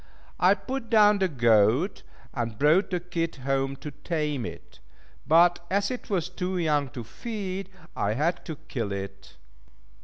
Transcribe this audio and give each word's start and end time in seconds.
I 0.39 0.55
put 0.55 0.89
down 0.89 1.19
the 1.19 1.27
goat, 1.27 2.01
and 2.33 2.57
brought 2.57 2.89
the 2.89 2.99
kid 2.99 3.35
home 3.35 3.75
to 3.75 3.91
tame 3.91 4.47
it; 4.47 4.79
but 5.27 5.63
as 5.69 5.91
it 5.91 6.09
was 6.09 6.27
too 6.27 6.57
young 6.57 6.89
to 6.97 7.03
feed, 7.03 7.69
I 7.95 8.13
had 8.13 8.43
to 8.45 8.55
kill 8.67 8.91
it. 8.91 9.37